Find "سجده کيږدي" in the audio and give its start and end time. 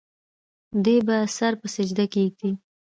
1.75-2.49